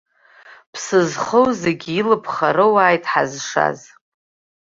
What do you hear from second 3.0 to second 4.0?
ҳазшаз.